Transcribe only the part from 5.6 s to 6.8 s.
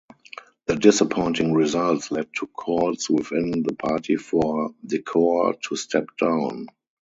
to step down.